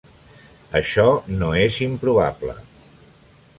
Això 0.79 1.05
no 1.43 1.51
és 1.65 1.79
improbable. 1.89 2.59